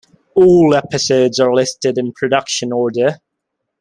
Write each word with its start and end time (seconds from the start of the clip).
All 0.33 0.73
episodes 0.73 1.39
are 1.39 1.53
listed 1.53 1.95
in 1.99 2.11
production 2.11 2.71
order. 2.73 3.19